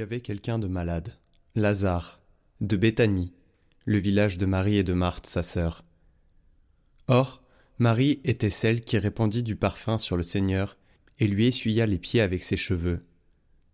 [0.00, 1.14] avait quelqu'un de malade,
[1.54, 2.20] Lazare,
[2.60, 3.32] de Béthanie,
[3.84, 5.84] le village de Marie et de Marthe, sa sœur.
[7.06, 7.42] Or,
[7.78, 10.76] Marie était celle qui répandit du parfum sur le Seigneur
[11.18, 13.04] et lui essuya les pieds avec ses cheveux.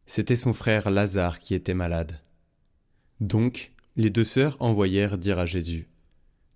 [0.07, 2.21] C'était son frère Lazare qui était malade.
[3.21, 5.89] Donc, les deux sœurs envoyèrent dire à Jésus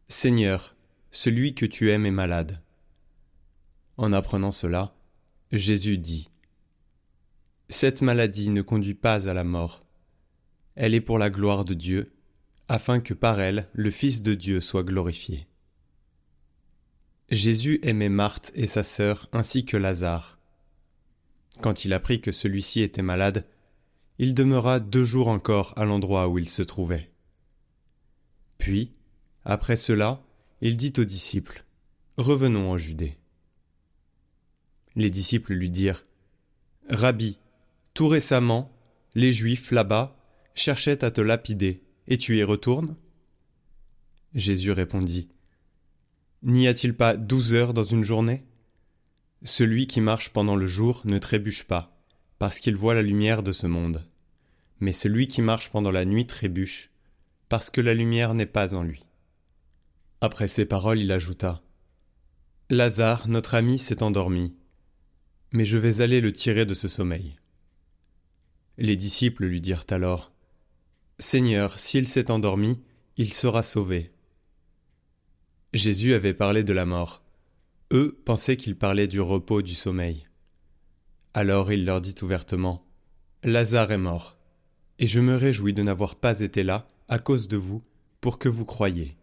[0.08, 0.76] Seigneur,
[1.10, 2.60] celui que tu aimes est malade.
[3.96, 4.94] En apprenant cela,
[5.50, 6.30] Jésus dit
[7.68, 9.82] Cette maladie ne conduit pas à la mort.
[10.74, 12.12] Elle est pour la gloire de Dieu,
[12.68, 15.46] afin que par elle le Fils de Dieu soit glorifié.
[17.30, 20.38] Jésus aimait Marthe et sa sœur ainsi que Lazare.
[21.60, 23.46] Quand il apprit que celui-ci était malade,
[24.18, 27.10] il demeura deux jours encore à l'endroit où il se trouvait.
[28.56, 28.92] Puis,
[29.44, 30.22] après cela,
[30.60, 31.64] il dit aux disciples
[32.16, 33.18] Revenons en Judée.
[34.96, 36.02] Les disciples lui dirent
[36.88, 37.38] Rabbi,
[37.98, 38.72] tout récemment,
[39.16, 40.16] les Juifs là-bas
[40.54, 42.94] cherchaient à te lapider, et tu y retournes?
[44.36, 45.28] Jésus répondit
[46.44, 48.44] N'y a-t-il pas douze heures dans une journée?
[49.42, 52.00] Celui qui marche pendant le jour ne trébuche pas,
[52.38, 54.08] parce qu'il voit la lumière de ce monde.
[54.78, 56.92] Mais celui qui marche pendant la nuit trébuche,
[57.48, 59.02] parce que la lumière n'est pas en lui.
[60.20, 61.62] Après ces paroles, il ajouta
[62.70, 64.54] Lazare, notre ami, s'est endormi,
[65.50, 67.34] mais je vais aller le tirer de ce sommeil.
[68.78, 70.32] Les disciples lui dirent alors
[71.18, 72.80] Seigneur, s'il s'est endormi,
[73.16, 74.12] il sera sauvé.
[75.74, 77.22] Jésus avait parlé de la mort.
[77.92, 80.26] Eux pensaient qu'il parlait du repos du sommeil.
[81.34, 82.86] Alors il leur dit ouvertement
[83.44, 84.38] Lazare est mort,
[84.98, 87.82] et je me réjouis de n'avoir pas été là, à cause de vous,
[88.20, 89.18] pour que vous croyiez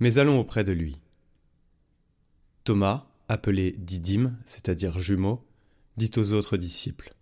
[0.00, 0.98] mais allons auprès de lui.
[2.64, 5.46] Thomas, appelé Didyme, c'est-à-dire jumeau,
[5.96, 7.14] dit aux autres disciples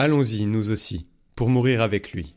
[0.00, 2.36] Allons-y, nous aussi, pour mourir avec lui.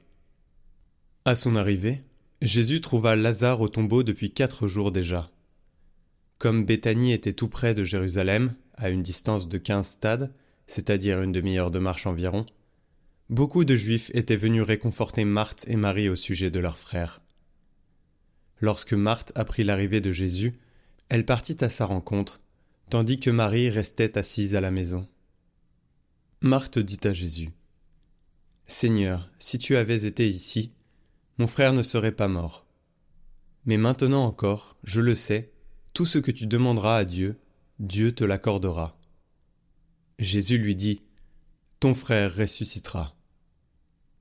[1.25, 2.01] À son arrivée,
[2.41, 5.29] Jésus trouva Lazare au tombeau depuis quatre jours déjà.
[6.39, 10.33] Comme Béthanie était tout près de Jérusalem, à une distance de quinze stades,
[10.65, 12.47] c'est-à-dire une demi-heure de marche environ,
[13.29, 17.21] beaucoup de Juifs étaient venus réconforter Marthe et Marie au sujet de leur frère.
[18.59, 20.57] Lorsque Marthe apprit l'arrivée de Jésus,
[21.09, 22.41] elle partit à sa rencontre,
[22.89, 25.07] tandis que Marie restait assise à la maison.
[26.41, 27.51] Marthe dit à Jésus
[28.67, 30.71] Seigneur, si tu avais été ici,
[31.37, 32.65] mon frère ne serait pas mort.
[33.65, 35.51] Mais maintenant encore, je le sais,
[35.93, 37.39] tout ce que tu demanderas à Dieu,
[37.79, 38.97] Dieu te l'accordera.
[40.17, 41.01] Jésus lui dit
[41.79, 43.15] Ton frère ressuscitera.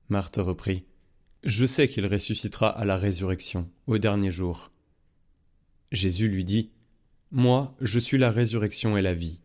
[0.09, 0.85] Marthe reprit
[1.43, 4.71] je sais qu'il ressuscitera à la résurrection, au dernier jour.
[5.91, 6.69] Jésus lui dit
[7.31, 9.41] Moi, je suis la résurrection et la vie.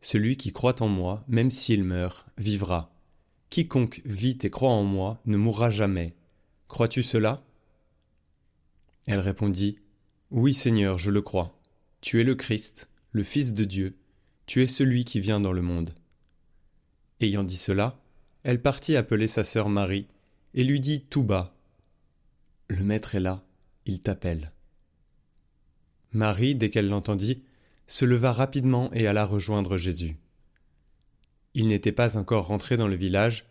[0.00, 2.94] Celui qui croit en moi, même s'il meurt, vivra.
[3.50, 6.14] Quiconque vit et croit en moi ne mourra jamais.
[6.68, 7.42] Crois-tu cela?
[9.06, 9.78] Elle répondit
[10.30, 11.58] Oui, Seigneur, je le crois.
[12.00, 13.96] Tu es le Christ, le Fils de Dieu,
[14.46, 15.94] tu es celui qui vient dans le monde.
[17.20, 17.98] Ayant dit cela,
[18.44, 20.06] elle partit appeler sa sœur Marie,
[20.54, 21.54] et lui dit tout bas
[22.68, 23.44] Le maître est là,
[23.84, 24.52] il t'appelle.
[26.12, 27.42] Marie, dès qu'elle l'entendit,
[27.88, 30.18] se leva rapidement et alla rejoindre Jésus.
[31.54, 33.46] Il n'était pas encore rentré dans le village,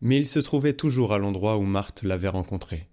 [0.00, 2.88] mais il se trouvait toujours à l'endroit où Marthe l'avait rencontré.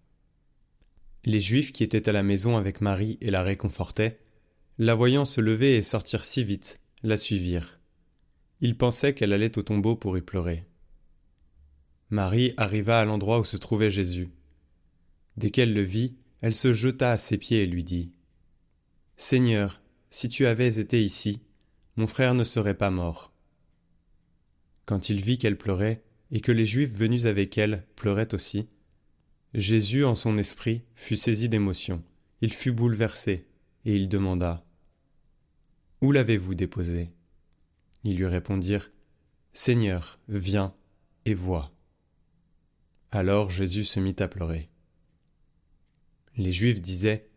[1.23, 4.19] Les Juifs qui étaient à la maison avec Marie et la réconfortaient,
[4.77, 7.79] la voyant se lever et sortir si vite, la suivirent.
[8.59, 10.65] Ils pensaient qu'elle allait au tombeau pour y pleurer.
[12.09, 14.29] Marie arriva à l'endroit où se trouvait Jésus.
[15.37, 18.11] Dès qu'elle le vit, elle se jeta à ses pieds et lui dit
[19.15, 19.80] Seigneur,
[20.11, 21.41] si tu avais été ici,
[21.95, 23.33] mon frère ne serait pas mort.
[24.85, 28.69] Quand il vit qu'elle pleurait, et que les Juifs venus avec elle pleuraient aussi,
[29.53, 32.03] Jésus, en son esprit, fut saisi d'émotion.
[32.41, 33.47] Il fut bouleversé,
[33.85, 34.65] et il demanda
[36.01, 37.09] Où l'avez-vous déposé?
[38.03, 38.91] Ils lui répondirent
[39.53, 40.73] Seigneur, viens
[41.25, 41.73] et vois.
[43.11, 44.69] Alors Jésus se mit à pleurer.
[46.37, 47.29] Les Juifs disaient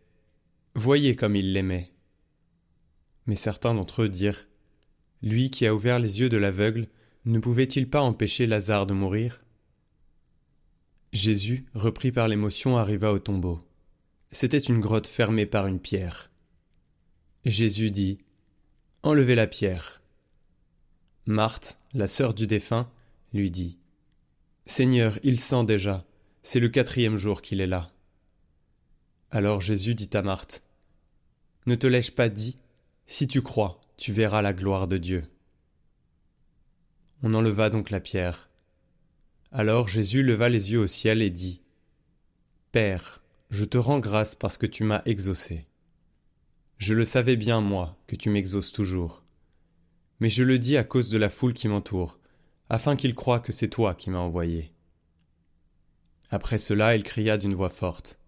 [0.74, 1.93] Voyez comme il l'aimait.
[3.26, 4.48] Mais certains d'entre eux dirent
[5.22, 6.88] Lui qui a ouvert les yeux de l'aveugle,
[7.24, 9.44] ne pouvait-il pas empêcher Lazare de mourir?
[11.12, 13.64] Jésus, repris par l'émotion, arriva au tombeau.
[14.32, 16.30] C'était une grotte fermée par une pierre.
[17.44, 18.18] Jésus dit
[19.02, 20.02] Enlevez la pierre.
[21.26, 22.90] Marthe, la sœur du défunt,
[23.32, 23.78] lui dit
[24.66, 26.04] Seigneur, il sent déjà,
[26.42, 27.92] c'est le quatrième jour qu'il est là.
[29.30, 30.62] Alors Jésus dit à Marthe,
[31.66, 32.56] Ne te l'ai-je pas dit
[33.06, 35.24] Si tu crois, tu verras la gloire de Dieu.
[37.22, 38.50] On enleva donc la pierre.
[39.52, 41.62] Alors Jésus leva les yeux au ciel et dit
[42.72, 45.66] Père, je te rends grâce parce que tu m'as exaucé.
[46.78, 49.22] Je le savais bien, moi, que tu m'exauces toujours.
[50.20, 52.18] Mais je le dis à cause de la foule qui m'entoure,
[52.68, 54.72] afin qu'ils croient que c'est toi qui m'as envoyé.
[56.30, 58.18] Après cela, il cria d'une voix forte.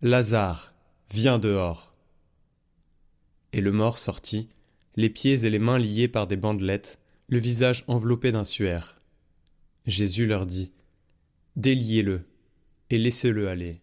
[0.00, 0.74] Lazare,
[1.10, 1.91] viens dehors.
[3.52, 4.48] Et le mort sortit,
[4.96, 9.00] les pieds et les mains liés par des bandelettes, le visage enveloppé d'un suaire.
[9.86, 10.72] Jésus leur dit.
[11.56, 12.26] Déliez-le
[12.90, 13.80] et laissez-le aller.